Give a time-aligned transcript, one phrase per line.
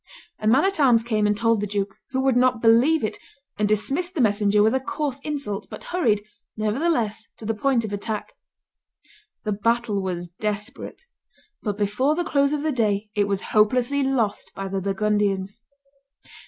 [0.39, 3.17] A man at arms came and told the duke, who would not believe it,
[3.59, 6.23] and dismissed the messenger with a coarse insult, but hurried,
[6.57, 8.33] nevertheless, to the point of attack.
[9.43, 11.03] The battle was desperate;
[11.61, 15.61] but before the close of the day it was hopelessly lost by the Burgundians.